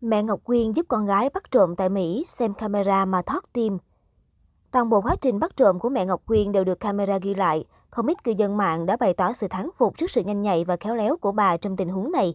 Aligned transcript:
Mẹ 0.00 0.22
Ngọc 0.22 0.40
Quyên 0.44 0.72
giúp 0.72 0.86
con 0.88 1.06
gái 1.06 1.30
bắt 1.34 1.50
trộm 1.50 1.76
tại 1.76 1.88
Mỹ, 1.88 2.24
xem 2.26 2.54
camera 2.54 3.04
mà 3.04 3.22
thoát 3.22 3.44
tim. 3.52 3.78
Toàn 4.70 4.90
bộ 4.90 5.00
quá 5.00 5.16
trình 5.20 5.38
bắt 5.38 5.56
trộm 5.56 5.78
của 5.78 5.88
mẹ 5.88 6.04
Ngọc 6.04 6.26
Quyên 6.26 6.52
đều 6.52 6.64
được 6.64 6.80
camera 6.80 7.18
ghi 7.18 7.34
lại. 7.34 7.64
Không 7.90 8.06
ít 8.06 8.24
cư 8.24 8.32
dân 8.36 8.56
mạng 8.56 8.86
đã 8.86 8.96
bày 8.96 9.14
tỏ 9.14 9.32
sự 9.32 9.48
thắng 9.48 9.70
phục 9.76 9.96
trước 9.96 10.10
sự 10.10 10.22
nhanh 10.22 10.42
nhạy 10.42 10.64
và 10.64 10.76
khéo 10.76 10.94
léo 10.94 11.16
của 11.16 11.32
bà 11.32 11.56
trong 11.56 11.76
tình 11.76 11.88
huống 11.88 12.12
này. 12.12 12.34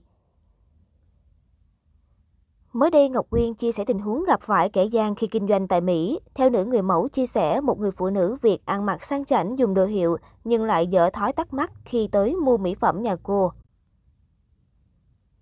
Mới 2.74 2.92
đây, 2.92 3.10
Ngọc 3.10 3.30
Quyên 3.30 3.54
chia 3.54 3.72
sẻ 3.72 3.86
tình 3.86 4.00
huống 4.00 4.24
gặp 4.24 4.42
phải 4.42 4.70
kẻ 4.70 4.84
gian 4.84 5.16
khi 5.16 5.28
kinh 5.28 5.48
doanh 5.48 5.68
tại 5.68 5.82
Mỹ. 5.82 6.20
Theo 6.34 6.50
nữ 6.50 6.66
người 6.66 6.82
mẫu 6.82 7.08
chia 7.08 7.28
sẻ, 7.28 7.62
một 7.62 7.80
người 7.80 7.92
phụ 7.92 8.10
nữ 8.10 8.36
Việt 8.42 8.66
ăn 8.66 8.86
mặc 8.86 9.04
sang 9.04 9.26
chảnh 9.26 9.60
dùng 9.60 9.74
đồ 9.74 9.86
hiệu 9.86 10.18
nhưng 10.44 10.64
lại 10.64 10.88
dở 10.88 11.10
thói 11.10 11.34
tắt 11.34 11.54
mắt 11.54 11.72
khi 11.86 12.10
tới 12.12 12.36
mua 12.36 12.58
mỹ 12.58 12.76
phẩm 12.76 13.02
nhà 13.02 13.16
cô. 13.24 13.52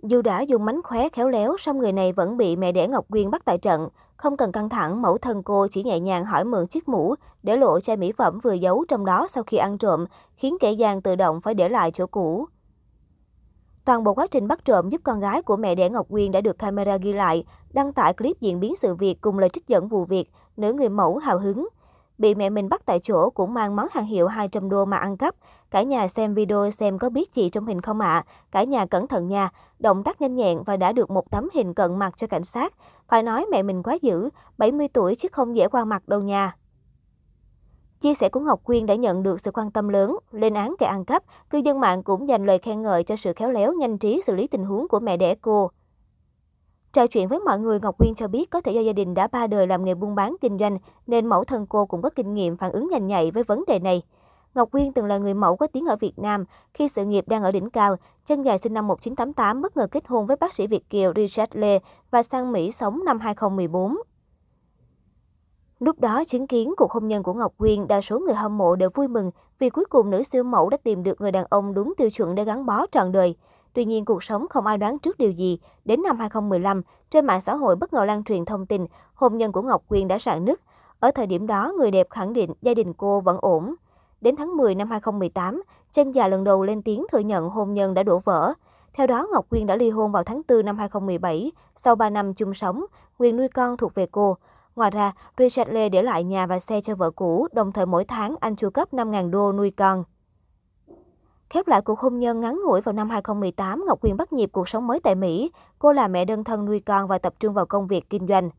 Dù 0.04 0.22
đã 0.22 0.42
dùng 0.42 0.66
mánh 0.66 0.82
khóe 0.84 1.10
khéo 1.10 1.30
léo, 1.30 1.58
song 1.58 1.80
người 1.80 1.92
này 1.92 2.14
vẫn 2.14 2.38
bị 2.38 2.56
mẹ 2.56 2.72
đẻ 2.72 2.88
Ngọc 2.88 3.06
Quyên 3.10 3.32
bắt 3.32 3.42
tại 3.46 3.58
trận. 3.58 3.88
Không 4.18 4.38
cần 4.38 4.52
căng 4.52 4.70
thẳng, 4.70 5.02
mẫu 5.02 5.18
thân 5.18 5.44
cô 5.44 5.68
chỉ 5.72 5.84
nhẹ 5.84 6.00
nhàng 6.00 6.26
hỏi 6.26 6.46
mượn 6.46 6.68
chiếc 6.68 6.90
mũ, 6.90 7.16
để 7.44 7.58
lộ 7.58 7.80
chai 7.80 7.98
mỹ 7.98 8.12
phẩm 8.18 8.40
vừa 8.44 8.54
giấu 8.54 8.86
trong 8.88 9.06
đó 9.06 9.28
sau 9.30 9.44
khi 9.44 9.58
ăn 9.58 9.78
trộm, 9.78 10.06
khiến 10.36 10.58
kẻ 10.60 10.72
gian 10.72 11.02
tự 11.02 11.16
động 11.16 11.42
phải 11.42 11.54
để 11.54 11.70
lại 11.70 11.92
chỗ 11.92 12.06
cũ. 12.08 12.46
Toàn 13.86 14.04
bộ 14.04 14.14
quá 14.14 14.28
trình 14.28 14.48
bắt 14.48 14.66
trộm 14.66 14.90
giúp 14.90 15.02
con 15.04 15.20
gái 15.20 15.42
của 15.42 15.58
mẹ 15.58 15.76
đẻ 15.76 15.90
Ngọc 15.90 16.08
Quyên 16.10 16.32
đã 16.32 16.42
được 16.42 16.60
camera 16.60 16.98
ghi 16.98 17.14
lại, 17.14 17.44
đăng 17.74 17.94
tải 17.94 18.14
clip 18.14 18.40
diễn 18.42 18.60
biến 18.60 18.76
sự 18.76 18.96
việc 18.96 19.22
cùng 19.22 19.40
lời 19.40 19.50
trích 19.50 19.68
dẫn 19.68 19.88
vụ 19.88 20.06
việc, 20.06 20.32
nữ 20.58 20.74
người 20.74 20.90
mẫu 20.90 21.18
hào 21.18 21.40
hứng. 21.40 21.68
Bị 22.22 22.36
mẹ 22.36 22.50
mình 22.50 22.70
bắt 22.70 22.82
tại 22.86 23.00
chỗ 23.00 23.30
cũng 23.30 23.54
mang 23.54 23.76
món 23.76 23.88
hàng 23.92 24.06
hiệu 24.06 24.28
200 24.28 24.70
đô 24.70 24.86
mà 24.86 24.98
ăn 24.98 25.18
cắp. 25.18 25.36
Cả 25.72 25.82
nhà 25.82 26.08
xem 26.08 26.34
video 26.34 26.72
xem 26.72 27.00
có 27.00 27.10
biết 27.10 27.34
gì 27.34 27.50
trong 27.50 27.66
hình 27.66 27.82
không 27.82 28.00
ạ? 28.00 28.14
À? 28.14 28.26
Cả 28.52 28.64
nhà 28.64 28.86
cẩn 28.86 29.08
thận 29.08 29.28
nha. 29.28 29.50
Động 29.80 30.04
tác 30.04 30.22
nhanh 30.22 30.36
nhẹn 30.36 30.64
và 30.66 30.78
đã 30.78 30.92
được 30.92 31.12
một 31.12 31.32
tấm 31.32 31.48
hình 31.54 31.74
cận 31.74 32.00
mặt 32.00 32.18
cho 32.18 32.28
cảnh 32.28 32.44
sát. 32.44 32.74
Phải 33.08 33.24
nói 33.24 33.46
mẹ 33.52 33.64
mình 33.64 33.84
quá 33.84 33.98
dữ, 34.02 34.30
70 34.58 34.88
tuổi 34.88 35.16
chứ 35.16 35.30
không 35.32 35.56
dễ 35.56 35.68
qua 35.68 35.86
mặt 35.86 36.08
đâu 36.08 36.22
nha. 36.22 36.56
Chia 38.02 38.14
sẻ 38.14 38.30
của 38.30 38.40
Ngọc 38.40 38.64
Quyên 38.64 38.86
đã 38.86 38.96
nhận 38.96 39.24
được 39.24 39.40
sự 39.40 39.52
quan 39.52 39.72
tâm 39.72 39.90
lớn, 39.90 40.18
lên 40.32 40.54
án 40.54 40.76
kẻ 40.80 40.86
ăn 40.86 41.06
cắp, 41.06 41.24
cư 41.50 41.58
dân 41.58 41.80
mạng 41.80 42.04
cũng 42.04 42.30
dành 42.30 42.46
lời 42.46 42.58
khen 42.58 42.82
ngợi 42.82 43.04
cho 43.04 43.16
sự 43.16 43.34
khéo 43.34 43.52
léo 43.52 43.74
nhanh 43.74 43.98
trí 43.98 44.22
xử 44.26 44.36
lý 44.36 44.48
tình 44.48 44.66
huống 44.66 44.88
của 44.88 45.00
mẹ 45.00 45.18
đẻ 45.18 45.36
cô. 45.36 45.72
Trò 46.94 47.08
chuyện 47.08 47.28
với 47.28 47.40
mọi 47.40 47.60
người, 47.60 47.80
Ngọc 47.80 47.98
Quyên 47.98 48.16
cho 48.16 48.28
biết 48.28 48.50
có 48.50 48.62
thể 48.62 48.72
do 48.72 48.82
gia 48.82 48.94
đình 48.94 49.14
đã 49.14 49.28
ba 49.28 49.48
đời 49.48 49.68
làm 49.68 49.86
nghề 49.86 49.96
buôn 49.96 50.16
bán 50.16 50.36
kinh 50.42 50.58
doanh, 50.60 50.78
nên 51.08 51.26
mẫu 51.26 51.44
thân 51.44 51.66
cô 51.66 51.86
cũng 51.86 52.02
có 52.02 52.10
kinh 52.10 52.34
nghiệm 52.34 52.58
phản 52.58 52.72
ứng 52.72 52.90
nhanh 52.92 53.08
nhạy 53.08 53.32
với 53.32 53.44
vấn 53.44 53.64
đề 53.68 53.80
này. 53.80 54.02
Ngọc 54.56 54.72
Quyên 54.72 54.94
từng 54.94 55.06
là 55.06 55.18
người 55.18 55.34
mẫu 55.34 55.56
có 55.56 55.68
tiếng 55.68 55.86
ở 55.86 55.96
Việt 55.96 56.20
Nam. 56.20 56.46
Khi 56.74 56.90
sự 56.90 57.06
nghiệp 57.06 57.28
đang 57.28 57.44
ở 57.44 57.52
đỉnh 57.52 57.70
cao, 57.70 57.96
chân 58.26 58.42
dài 58.44 58.58
sinh 58.58 58.74
năm 58.74 58.88
1988 58.88 59.62
bất 59.62 59.78
ngờ 59.78 59.88
kết 59.92 60.08
hôn 60.08 60.26
với 60.26 60.38
bác 60.38 60.54
sĩ 60.54 60.68
Việt 60.68 60.90
Kiều 60.90 61.14
Richard 61.16 61.52
Lê 61.56 61.80
và 62.12 62.24
sang 62.24 62.52
Mỹ 62.52 62.72
sống 62.72 63.06
năm 63.06 63.20
2014. 63.20 63.98
Lúc 65.80 66.00
đó 66.00 66.24
chứng 66.28 66.48
kiến 66.48 66.74
cuộc 66.78 66.92
hôn 66.92 67.08
nhân 67.08 67.24
của 67.24 67.34
Ngọc 67.34 67.54
Quyên, 67.58 67.88
đa 67.88 68.02
số 68.02 68.20
người 68.20 68.36
hâm 68.36 68.58
mộ 68.58 68.76
đều 68.76 68.90
vui 68.94 69.08
mừng 69.08 69.32
vì 69.60 69.70
cuối 69.70 69.86
cùng 69.86 70.10
nữ 70.10 70.24
siêu 70.24 70.44
mẫu 70.44 70.70
đã 70.70 70.78
tìm 70.84 71.04
được 71.04 71.22
người 71.22 71.32
đàn 71.32 71.46
ông 71.50 71.74
đúng 71.74 71.94
tiêu 71.98 72.10
chuẩn 72.10 72.36
để 72.36 72.44
gắn 72.44 72.66
bó 72.66 72.86
trọn 72.92 73.12
đời. 73.12 73.36
Tuy 73.74 73.86
nhiên, 73.86 74.06
cuộc 74.06 74.24
sống 74.24 74.48
không 74.50 74.66
ai 74.66 74.78
đoán 74.78 75.00
trước 75.00 75.18
điều 75.18 75.32
gì. 75.32 75.60
Đến 75.86 76.02
năm 76.04 76.20
2015, 76.20 76.82
trên 77.10 77.26
mạng 77.26 77.42
xã 77.42 77.56
hội 77.56 77.76
bất 77.76 77.94
ngờ 77.94 78.06
lan 78.06 78.24
truyền 78.24 78.46
thông 78.46 78.66
tin 78.66 78.86
hôn 79.14 79.38
nhân 79.38 79.52
của 79.52 79.62
Ngọc 79.62 79.84
Quyên 79.88 80.08
đã 80.08 80.20
rạn 80.20 80.46
nứt. 80.46 80.60
Ở 81.00 81.12
thời 81.12 81.28
điểm 81.28 81.48
đó, 81.48 81.74
người 81.78 81.92
đẹp 81.92 82.08
khẳng 82.10 82.34
định 82.34 82.54
gia 82.62 82.74
đình 82.74 82.94
cô 82.94 83.22
vẫn 83.22 83.38
ổn. 83.42 83.76
Đến 84.22 84.36
tháng 84.36 84.58
10 84.58 84.76
năm 84.76 84.90
2018, 84.90 85.64
chân 85.92 86.12
già 86.12 86.28
lần 86.28 86.44
đầu 86.44 86.64
lên 86.64 86.82
tiếng 86.82 87.06
thừa 87.12 87.20
nhận 87.20 87.50
hôn 87.50 87.74
nhân 87.74 87.94
đã 87.94 88.04
đổ 88.04 88.20
vỡ. 88.26 88.54
Theo 88.94 89.08
đó, 89.08 89.28
Ngọc 89.34 89.50
Quyên 89.50 89.68
đã 89.68 89.76
ly 89.76 89.90
hôn 89.90 90.12
vào 90.12 90.24
tháng 90.24 90.42
4 90.48 90.66
năm 90.66 90.78
2017. 90.78 91.52
Sau 91.76 91.96
3 91.96 92.10
năm 92.10 92.34
chung 92.34 92.54
sống, 92.54 92.86
quyền 93.18 93.38
nuôi 93.38 93.48
con 93.48 93.78
thuộc 93.78 93.96
về 93.96 94.06
cô. 94.12 94.38
Ngoài 94.76 94.92
ra, 94.92 95.14
Richard 95.38 95.72
Lê 95.72 95.90
để 95.90 96.04
lại 96.04 96.24
nhà 96.24 96.48
và 96.48 96.60
xe 96.60 96.82
cho 96.82 96.96
vợ 96.96 97.12
cũ, 97.12 97.48
đồng 97.54 97.72
thời 97.72 97.86
mỗi 97.86 98.06
tháng 98.06 98.36
anh 98.40 98.56
chu 98.56 98.70
cấp 98.70 98.94
5.000 98.94 99.30
đô 99.30 99.54
nuôi 99.54 99.72
con. 99.72 100.04
Khép 101.52 101.68
lại 101.68 101.82
cuộc 101.82 102.00
hôn 102.00 102.20
nhân 102.20 102.40
ngắn 102.40 102.60
ngủi 102.66 102.82
vào 102.82 102.94
năm 102.94 103.10
2018, 103.10 103.84
Ngọc 103.88 104.02
Quyên 104.02 104.18
bắt 104.18 104.34
nhịp 104.34 104.50
cuộc 104.52 104.70
sống 104.70 104.88
mới 104.88 105.00
tại 105.00 105.16
Mỹ. 105.16 105.52
Cô 105.80 105.94
là 105.94 106.08
mẹ 106.08 106.26
đơn 106.26 106.44
thân 106.44 106.66
nuôi 106.66 106.80
con 106.80 107.08
và 107.08 107.18
tập 107.18 107.34
trung 107.40 107.54
vào 107.54 107.66
công 107.66 107.88
việc 107.88 108.10
kinh 108.10 108.28
doanh. 108.28 108.50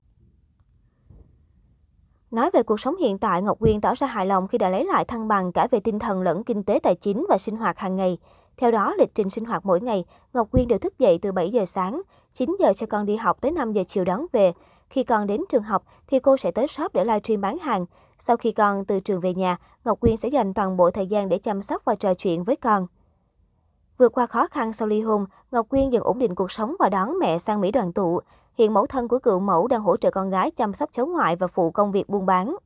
Nói 2.31 2.51
về 2.53 2.63
cuộc 2.63 2.81
sống 2.81 2.97
hiện 2.97 3.19
tại, 3.19 3.43
Ngọc 3.43 3.59
Quyên 3.59 3.81
tỏ 3.81 3.95
ra 3.95 4.07
hài 4.07 4.27
lòng 4.27 4.49
khi 4.49 4.59
đã 4.59 4.69
lấy 4.69 4.85
lại 4.85 5.05
thăng 5.05 5.29
bằng 5.29 5.53
cả 5.53 5.69
về 5.71 5.81
tinh 5.81 5.99
thần 5.99 6.23
lẫn 6.23 6.45
kinh 6.45 6.63
tế 6.63 6.79
tài 6.83 6.95
chính 6.95 7.27
và 7.29 7.39
sinh 7.39 7.57
hoạt 7.57 7.79
hàng 7.79 7.97
ngày. 7.97 8.19
Theo 8.57 8.71
đó, 8.71 8.95
lịch 8.99 9.15
trình 9.15 9.31
sinh 9.31 9.45
hoạt 9.45 9.67
mỗi 9.67 9.81
ngày, 9.81 10.05
Ngọc 10.33 10.51
Quyên 10.51 10.69
đều 10.69 10.79
thức 10.79 10.99
dậy 10.99 11.19
từ 11.23 11.33
7 11.33 11.51
giờ 11.51 11.65
sáng, 11.67 12.03
9 12.33 12.57
giờ 12.61 12.73
cho 12.73 12.87
con 12.87 13.07
đi 13.07 13.17
học 13.17 13.41
tới 13.41 13.51
5 13.51 13.73
giờ 13.73 13.83
chiều 13.87 14.05
đón 14.05 14.27
về. 14.33 14.53
Khi 14.93 15.05
con 15.05 15.27
đến 15.27 15.41
trường 15.49 15.63
học 15.63 15.83
thì 16.07 16.19
cô 16.19 16.37
sẽ 16.37 16.51
tới 16.51 16.67
shop 16.69 16.93
để 16.95 17.05
livestream 17.05 17.41
bán 17.41 17.59
hàng. 17.59 17.87
Sau 18.19 18.37
khi 18.37 18.53
con 18.53 18.85
từ 18.85 19.01
trường 19.01 19.21
về 19.21 19.35
nhà, 19.35 19.57
Ngọc 19.85 20.01
Quyên 20.01 20.17
sẽ 20.17 20.29
dành 20.29 20.55
toàn 20.55 20.77
bộ 20.77 20.91
thời 20.91 21.07
gian 21.07 21.29
để 21.29 21.39
chăm 21.39 21.63
sóc 21.63 21.83
và 21.85 21.95
trò 21.95 22.15
chuyện 22.15 22.45
với 22.45 22.57
con. 22.57 22.87
Vượt 23.99 24.13
qua 24.13 24.27
khó 24.27 24.47
khăn 24.47 24.73
sau 24.73 24.89
ly 24.89 25.01
hôn, 25.01 25.25
Ngọc 25.51 25.69
Quyên 25.69 25.91
dần 25.91 26.03
ổn 26.03 26.19
định 26.19 26.35
cuộc 26.35 26.53
sống 26.53 26.77
và 26.79 26.89
đón 26.89 27.19
mẹ 27.19 27.39
sang 27.39 27.61
Mỹ 27.61 27.73
đoàn 27.73 27.93
tụ. 27.93 28.21
Hiện 28.55 28.75
mẫu 28.75 28.87
thân 28.87 29.09
của 29.09 29.19
cựu 29.19 29.41
mẫu 29.41 29.67
đang 29.67 29.83
hỗ 29.83 29.97
trợ 29.97 30.11
con 30.11 30.31
gái 30.31 30.51
chăm 30.51 30.75
sóc 30.75 30.89
cháu 30.93 31.07
ngoại 31.07 31.37
và 31.37 31.47
phụ 31.47 31.71
công 31.71 31.93
việc 31.93 32.09
buôn 32.09 32.27
bán. 32.27 32.57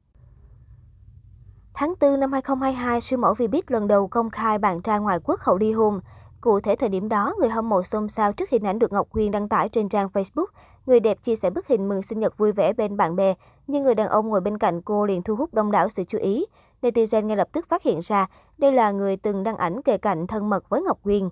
Tháng 1.75 1.95
4 2.01 2.21
năm 2.21 2.33
2022, 2.33 3.01
siêu 3.01 3.19
mẫu 3.19 3.35
Vbiz 3.35 3.51
biết 3.51 3.71
lần 3.71 3.89
đầu 3.89 4.09
công 4.09 4.31
khai 4.31 4.59
bạn 4.59 4.83
trai 4.83 5.01
ngoài 5.01 5.19
quốc 5.25 5.41
hậu 5.41 5.57
ly 5.59 5.73
hôn. 5.73 6.01
Cụ 6.41 6.61
thể 6.61 6.77
thời 6.77 6.89
điểm 6.89 7.09
đó, 7.09 7.35
người 7.39 7.49
hâm 7.49 7.69
mộ 7.69 7.83
xôn 7.83 8.09
xao 8.09 8.33
trước 8.33 8.51
hình 8.51 8.67
ảnh 8.67 8.79
được 8.79 8.93
Ngọc 8.93 9.11
Quyên 9.11 9.31
đăng 9.31 9.49
tải 9.49 9.69
trên 9.69 9.89
trang 9.89 10.09
Facebook. 10.13 10.47
Người 10.87 11.01
đẹp 11.01 11.23
chia 11.23 11.37
sẻ 11.37 11.51
bức 11.51 11.67
hình 11.67 11.89
mừng 11.89 12.03
sinh 12.03 12.19
nhật 12.19 12.39
vui 12.39 12.53
vẻ 12.53 12.73
bên 12.73 12.97
bạn 12.97 13.17
bè, 13.17 13.35
nhưng 13.67 13.85
người 13.85 13.95
đàn 13.95 14.09
ông 14.09 14.29
ngồi 14.29 14.41
bên 14.41 14.59
cạnh 14.59 14.83
cô 14.83 15.07
liền 15.07 15.23
thu 15.23 15.37
hút 15.37 15.55
đông 15.55 15.71
đảo 15.71 15.89
sự 15.89 16.05
chú 16.05 16.19
ý. 16.19 16.47
Netizen 16.83 17.27
ngay 17.27 17.37
lập 17.37 17.49
tức 17.53 17.69
phát 17.69 17.83
hiện 17.83 18.01
ra 18.03 18.27
đây 18.59 18.73
là 18.73 18.91
người 18.91 19.17
từng 19.17 19.45
đăng 19.45 19.57
ảnh 19.57 19.83
kề 19.83 19.99
cạnh 19.99 20.27
thân 20.27 20.51
mật 20.51 20.69
với 20.69 20.83
Ngọc 20.83 20.99
Quyên. 21.03 21.29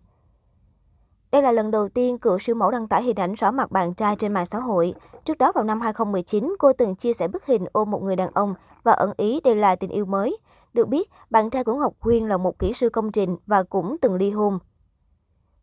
Đây 1.31 1.43
là 1.43 1.53
lần 1.53 1.71
đầu 1.71 1.89
tiên 1.89 2.19
cựu 2.19 2.39
siêu 2.39 2.55
mẫu 2.55 2.71
đăng 2.71 2.89
tải 2.89 3.03
hình 3.03 3.17
ảnh 3.17 3.35
rõ 3.35 3.51
mặt 3.51 3.71
bạn 3.71 3.95
trai 3.95 4.17
trên 4.17 4.33
mạng 4.33 4.47
xã 4.47 4.59
hội. 4.59 4.95
Trước 5.25 5.39
đó 5.39 5.53
vào 5.55 5.65
năm 5.65 5.81
2019, 5.81 6.57
cô 6.59 6.73
từng 6.73 6.97
chia 6.97 7.13
sẻ 7.13 7.29
bức 7.29 7.47
hình 7.47 7.65
ôm 7.73 7.91
một 7.91 8.03
người 8.03 8.17
đàn 8.17 8.31
ông 8.35 8.55
và 8.83 8.93
ẩn 8.93 9.11
ý 9.17 9.41
đây 9.45 9.57
là 9.57 9.77
tình 9.77 9.91
yêu 9.91 10.05
mới. 10.05 10.37
Được 10.73 10.89
biết, 10.89 11.11
bạn 11.31 11.51
trai 11.51 11.65
của 11.65 11.75
Ngọc 11.75 11.93
Quyên 12.01 12.29
là 12.29 12.37
một 12.37 12.59
kỹ 12.59 12.73
sư 12.73 12.89
công 12.89 13.13
trình 13.13 13.37
và 13.47 13.63
cũng 13.63 13.97
từng 14.03 14.15
ly 14.15 14.31
hôn. 14.31 14.59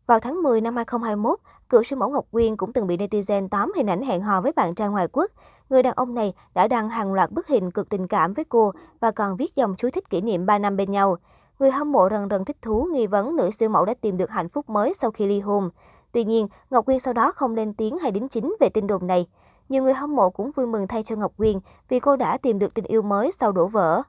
Vào 0.06 0.20
tháng 0.20 0.42
10 0.42 0.60
năm 0.60 0.76
2021, 0.76 1.38
cựu 1.68 1.82
siêu 1.82 1.98
mẫu 1.98 2.10
Ngọc 2.10 2.24
Quyên 2.30 2.56
cũng 2.56 2.72
từng 2.72 2.86
bị 2.86 2.96
netizen 2.96 3.48
tóm 3.48 3.72
hình 3.76 3.86
ảnh 3.86 4.02
hẹn 4.02 4.22
hò 4.22 4.40
với 4.40 4.52
bạn 4.52 4.74
trai 4.74 4.88
ngoài 4.88 5.08
quốc. 5.12 5.30
Người 5.70 5.82
đàn 5.82 5.94
ông 5.94 6.14
này 6.14 6.34
đã 6.54 6.68
đăng 6.68 6.88
hàng 6.88 7.14
loạt 7.14 7.30
bức 7.30 7.48
hình 7.48 7.70
cực 7.70 7.88
tình 7.88 8.06
cảm 8.06 8.32
với 8.32 8.44
cô 8.44 8.72
và 9.00 9.10
còn 9.10 9.36
viết 9.36 9.56
dòng 9.56 9.74
chú 9.78 9.90
thích 9.90 10.10
kỷ 10.10 10.20
niệm 10.20 10.46
3 10.46 10.58
năm 10.58 10.76
bên 10.76 10.90
nhau. 10.90 11.16
Người 11.58 11.70
hâm 11.70 11.92
mộ 11.92 12.08
rần 12.10 12.28
rần 12.30 12.44
thích 12.44 12.56
thú 12.62 12.88
nghi 12.92 13.06
vấn 13.06 13.36
nữ 13.36 13.50
siêu 13.50 13.68
mẫu 13.68 13.84
đã 13.84 13.94
tìm 13.94 14.16
được 14.16 14.30
hạnh 14.30 14.48
phúc 14.48 14.70
mới 14.70 14.94
sau 14.94 15.10
khi 15.10 15.26
ly 15.26 15.40
hôn. 15.40 15.70
Tuy 16.12 16.24
nhiên, 16.24 16.48
Ngọc 16.70 16.86
Quyên 16.86 16.98
sau 16.98 17.12
đó 17.12 17.32
không 17.32 17.54
lên 17.54 17.74
tiếng 17.74 17.98
hay 17.98 18.10
đính 18.10 18.28
chính 18.28 18.56
về 18.60 18.68
tin 18.68 18.86
đồn 18.86 19.06
này. 19.06 19.26
Nhiều 19.68 19.82
người 19.82 19.94
hâm 19.94 20.16
mộ 20.16 20.30
cũng 20.30 20.50
vui 20.50 20.66
mừng 20.66 20.88
thay 20.88 21.02
cho 21.02 21.16
Ngọc 21.16 21.32
Quyên 21.36 21.56
vì 21.88 22.00
cô 22.00 22.16
đã 22.16 22.38
tìm 22.38 22.58
được 22.58 22.74
tình 22.74 22.84
yêu 22.84 23.02
mới 23.02 23.32
sau 23.40 23.52
đổ 23.52 23.66
vỡ. 23.66 24.02